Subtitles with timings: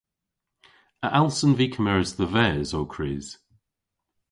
[1.05, 3.27] A allsen vy kemeres dhe-ves ow krys?